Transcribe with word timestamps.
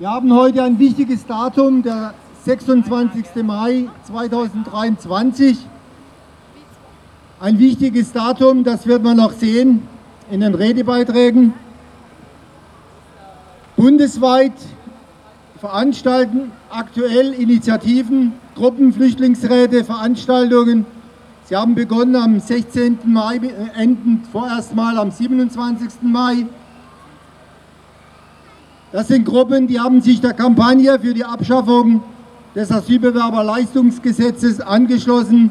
Wir 0.00 0.10
haben 0.10 0.32
heute 0.32 0.62
ein 0.62 0.78
wichtiges 0.78 1.26
Datum, 1.26 1.82
der 1.82 2.14
26. 2.44 3.42
Mai 3.42 3.88
2023. 4.04 5.58
Ein 7.40 7.58
wichtiges 7.58 8.12
Datum, 8.12 8.62
das 8.62 8.86
wird 8.86 9.02
man 9.02 9.16
noch 9.16 9.32
sehen 9.32 9.82
in 10.30 10.38
den 10.38 10.54
Redebeiträgen. 10.54 11.52
Bundesweit 13.74 14.52
veranstalten 15.58 16.52
aktuell 16.70 17.32
Initiativen, 17.32 18.34
Gruppen, 18.54 18.92
Flüchtlingsräte, 18.92 19.82
Veranstaltungen. 19.82 20.86
Sie 21.46 21.56
haben 21.56 21.74
begonnen 21.74 22.14
am 22.14 22.38
16. 22.38 22.98
Mai, 23.06 23.40
enden 23.76 24.22
vorerst 24.30 24.76
mal 24.76 24.96
am 24.96 25.10
27. 25.10 26.02
Mai. 26.02 26.46
Das 28.90 29.08
sind 29.08 29.26
Gruppen, 29.26 29.66
die 29.66 29.78
haben 29.78 30.00
sich 30.00 30.18
der 30.20 30.32
Kampagne 30.32 30.98
für 30.98 31.12
die 31.12 31.24
Abschaffung 31.24 32.02
des 32.54 32.72
Asylbewerberleistungsgesetzes 32.72 34.62
angeschlossen. 34.62 35.50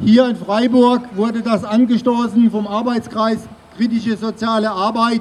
Hier 0.00 0.26
in 0.30 0.36
Freiburg 0.36 1.02
wurde 1.14 1.42
das 1.42 1.62
angestoßen 1.62 2.50
vom 2.50 2.66
Arbeitskreis 2.66 3.40
Kritische 3.76 4.16
Soziale 4.16 4.70
Arbeit. 4.70 5.20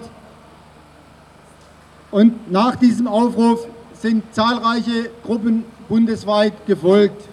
Und 2.12 2.50
nach 2.50 2.78
diesem 2.78 3.08
Aufruf 3.08 3.68
sind 3.94 4.24
zahlreiche 4.34 5.10
Gruppen 5.26 5.66
bundesweit 5.90 6.66
gefolgt. 6.66 7.28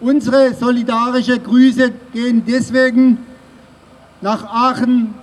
Unsere 0.00 0.52
solidarische 0.54 1.38
Grüße 1.38 1.92
gehen 2.12 2.42
deswegen 2.44 3.18
nach 4.20 4.44
Aachen, 4.46 5.14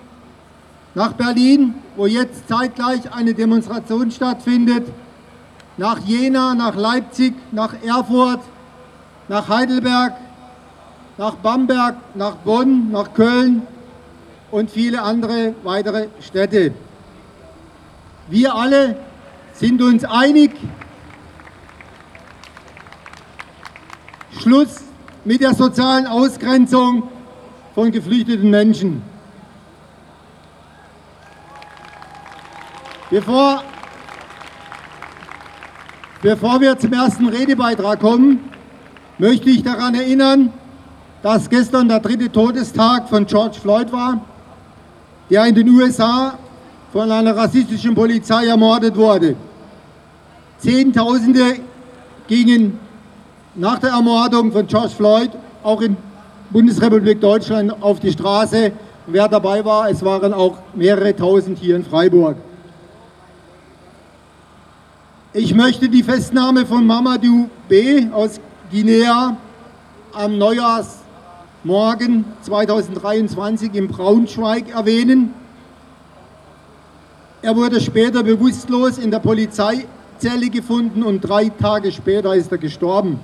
nach 0.94 1.14
Berlin, 1.14 1.76
wo 1.96 2.06
jetzt 2.06 2.48
zeitgleich 2.48 3.14
eine 3.14 3.34
Demonstration 3.34 4.12
stattfindet, 4.12 4.88
nach 5.78 6.00
Jena, 6.00 6.54
nach 6.54 6.76
Leipzig, 6.76 7.34
nach 7.52 7.74
Erfurt, 7.84 8.42
nach 9.28 9.48
Heidelberg, 9.48 10.14
nach 11.18 11.36
Bamberg, 11.36 11.96
nach 12.16 12.36
Bonn, 12.36 12.92
nach 12.92 13.14
Köln 13.14 13.62
und 14.52 14.70
viele 14.70 15.02
andere 15.02 15.54
weitere 15.64 16.08
Städte. 16.20 16.74
Wir 18.30 18.54
alle 18.54 18.98
sind 19.54 19.82
uns 19.82 20.04
einig, 20.04 20.52
Schluss 24.40 24.82
mit 25.24 25.42
der 25.42 25.54
sozialen 25.54 26.08
Ausgrenzung 26.08 27.04
von 27.76 27.92
geflüchteten 27.92 28.50
Menschen. 28.50 29.11
Bevor, 33.12 33.62
bevor 36.22 36.62
wir 36.62 36.80
zum 36.80 36.94
ersten 36.94 37.28
Redebeitrag 37.28 38.00
kommen, 38.00 38.40
möchte 39.18 39.50
ich 39.50 39.64
daran 39.64 39.96
erinnern, 39.96 40.54
dass 41.22 41.50
gestern 41.50 41.90
der 41.90 42.00
dritte 42.00 42.32
Todestag 42.32 43.10
von 43.10 43.26
George 43.26 43.58
Floyd 43.62 43.92
war, 43.92 44.22
der 45.30 45.46
in 45.46 45.56
den 45.56 45.68
USA 45.68 46.38
von 46.94 47.12
einer 47.12 47.36
rassistischen 47.36 47.94
Polizei 47.96 48.46
ermordet 48.46 48.96
wurde. 48.96 49.36
Zehntausende 50.60 51.58
gingen 52.28 52.80
nach 53.56 53.80
der 53.80 53.90
Ermordung 53.90 54.54
von 54.54 54.66
George 54.68 54.94
Floyd 54.96 55.32
auch 55.64 55.82
in 55.82 55.98
Bundesrepublik 56.50 57.20
Deutschland 57.20 57.74
auf 57.84 58.00
die 58.00 58.14
Straße. 58.14 58.72
Wer 59.06 59.28
dabei 59.28 59.66
war, 59.66 59.90
es 59.90 60.02
waren 60.02 60.34
auch 60.34 60.60
mehrere 60.74 61.14
tausend 61.14 61.58
hier 61.58 61.76
in 61.76 61.84
Freiburg. 61.84 62.38
Ich 65.34 65.56
möchte 65.56 65.88
die 65.88 66.04
Festnahme 66.04 66.66
von 66.66 66.86
Mamadou 66.86 67.50
B. 67.70 68.06
aus 68.12 68.42
Guinea 68.70 69.38
am 70.12 70.38
Neujahrsmorgen 70.38 72.26
2023 72.42 73.74
in 73.74 73.88
Braunschweig 73.88 74.76
erwähnen. 74.76 75.34
Er 77.42 77.56
wurde 77.56 77.80
später 77.80 78.24
bewusstlos 78.24 78.98
in 78.98 79.10
der 79.10 79.20
Polizeizelle 79.20 80.50
gefunden 80.52 81.02
und 81.02 81.22
drei 81.22 81.48
Tage 81.48 81.94
später 81.94 82.36
ist 82.36 82.52
er 82.52 82.58
gestorben. 82.58 83.18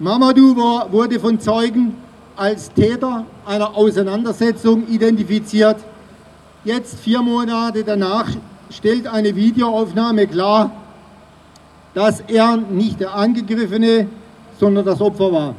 Mamadou 0.00 0.56
wurde 0.90 1.20
von 1.20 1.38
Zeugen 1.38 1.94
als 2.34 2.72
Täter 2.72 3.26
einer 3.46 3.76
Auseinandersetzung 3.76 4.88
identifiziert. 4.88 5.76
Jetzt, 6.64 6.98
vier 6.98 7.22
Monate 7.22 7.84
danach, 7.84 8.26
stellt 8.70 9.06
eine 9.06 9.34
Videoaufnahme 9.34 10.26
klar, 10.26 10.70
dass 11.94 12.20
er 12.20 12.56
nicht 12.56 13.00
der 13.00 13.14
Angegriffene, 13.14 14.08
sondern 14.58 14.84
das 14.84 15.00
Opfer 15.00 15.32
war. 15.32 15.54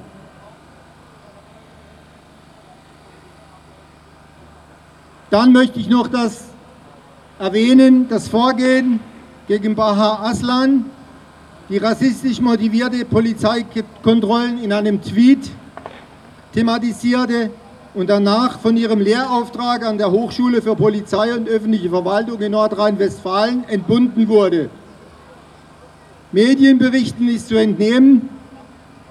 Dann 5.30 5.52
möchte 5.52 5.80
ich 5.80 5.90
noch 5.90 6.08
das 6.08 6.46
erwähnen, 7.40 8.08
das 8.08 8.28
Vorgehen 8.28 9.00
gegen 9.48 9.76
Baha 9.76 10.30
Aslan, 10.30 10.86
die 11.70 11.78
rassistisch 11.78 12.40
motivierte 12.40 13.04
Polizeikontrollen 13.06 14.64
in 14.64 14.72
einem 14.72 15.02
Tweet 15.02 15.50
thematisierte 16.54 17.50
und 17.96 18.10
danach 18.10 18.60
von 18.60 18.76
ihrem 18.76 19.00
Lehrauftrag 19.00 19.86
an 19.86 19.98
der 19.98 20.12
Hochschule 20.12 20.62
für 20.62 20.76
Polizei 20.76 21.34
und 21.34 21.48
öffentliche 21.48 21.90
Verwaltung 21.90 22.40
in 22.42 22.52
Nordrhein-Westfalen 22.52 23.64
entbunden 23.70 24.28
wurde. 24.28 24.70
Medienberichten 26.34 27.30
ist 27.30 27.48
zu 27.48 27.56
entnehmen, 27.56 28.30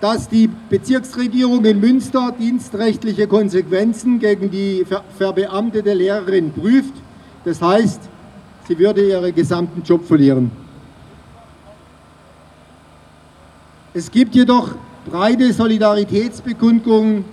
dass 0.02 0.28
die 0.28 0.50
Bezirksregierung 0.68 1.64
in 1.64 1.80
Münster 1.80 2.34
dienstrechtliche 2.38 3.26
Konsequenzen 3.26 4.18
gegen 4.18 4.50
die 4.50 4.84
verbeamtete 5.16 5.94
Lehrerin 5.94 6.52
prüft. 6.52 6.92
Das 7.46 7.62
heißt, 7.62 8.02
sie 8.68 8.78
würde 8.78 9.08
ihren 9.08 9.34
gesamten 9.34 9.82
Job 9.82 10.06
verlieren. 10.06 10.50
Es 13.94 14.10
gibt 14.10 14.34
jedoch 14.34 14.74
breite 15.06 15.50
Solidaritätsbekundungen 15.52 17.24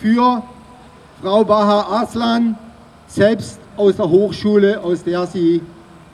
für 0.00 0.44
Frau 1.22 1.44
Baha 1.44 2.02
Aslan, 2.02 2.56
selbst 3.06 3.60
aus 3.76 3.96
der 3.96 4.08
Hochschule, 4.08 4.80
aus 4.82 5.04
der 5.04 5.26
sie 5.26 5.60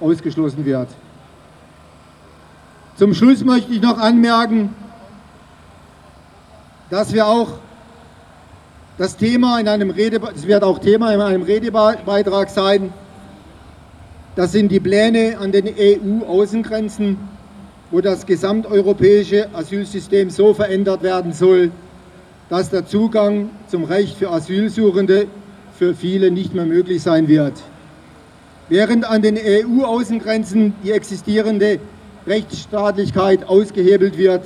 ausgeschlossen 0.00 0.64
wird. 0.64 0.88
Zum 2.96 3.14
Schluss 3.14 3.44
möchte 3.44 3.72
ich 3.72 3.80
noch 3.80 3.98
anmerken, 3.98 4.74
dass 6.90 7.12
wir 7.12 7.26
auch 7.26 7.50
das 8.98 9.16
Thema 9.16 9.60
in 9.60 9.68
einem 9.68 9.90
Rede, 9.90 10.18
das 10.18 10.44
wird 10.44 10.64
auch 10.64 10.80
Thema 10.80 11.12
in 11.14 11.20
einem 11.20 11.42
Redebeitrag 11.42 12.50
sein, 12.50 12.92
das 14.34 14.50
sind 14.50 14.72
die 14.72 14.80
Pläne 14.80 15.38
an 15.38 15.52
den 15.52 15.66
EU-Außengrenzen, 15.68 17.16
wo 17.92 18.00
das 18.00 18.26
gesamteuropäische 18.26 19.48
Asylsystem 19.54 20.30
so 20.30 20.52
verändert 20.52 21.04
werden 21.04 21.32
soll, 21.32 21.70
dass 22.48 22.70
der 22.70 22.86
Zugang 22.86 23.50
zum 23.68 23.84
Recht 23.84 24.16
für 24.16 24.30
Asylsuchende 24.30 25.26
für 25.76 25.94
viele 25.94 26.30
nicht 26.30 26.54
mehr 26.54 26.64
möglich 26.64 27.02
sein 27.02 27.28
wird. 27.28 27.54
Während 28.68 29.04
an 29.04 29.22
den 29.22 29.36
EU-Außengrenzen 29.36 30.74
die 30.82 30.92
existierende 30.92 31.78
Rechtsstaatlichkeit 32.26 33.48
ausgehebelt 33.48 34.18
wird, 34.18 34.42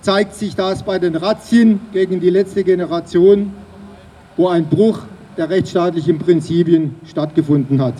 zeigt 0.00 0.34
sich 0.34 0.54
das 0.54 0.82
bei 0.82 0.98
den 0.98 1.16
Razzien 1.16 1.80
gegen 1.92 2.20
die 2.20 2.30
letzte 2.30 2.64
Generation, 2.64 3.52
wo 4.36 4.48
ein 4.48 4.66
Bruch 4.66 5.00
der 5.36 5.48
rechtsstaatlichen 5.48 6.18
Prinzipien 6.18 6.96
stattgefunden 7.08 7.80
hat. 7.80 7.94